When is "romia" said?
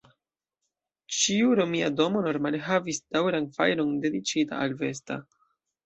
1.59-1.91